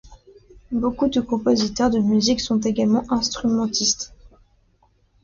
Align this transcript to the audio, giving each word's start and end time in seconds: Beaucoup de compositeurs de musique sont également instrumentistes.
Beaucoup 0.71 1.09
de 1.09 1.21
compositeurs 1.21 1.91
de 1.91 1.99
musique 1.99 2.39
sont 2.41 2.59
également 2.59 3.03
instrumentistes. 3.13 4.15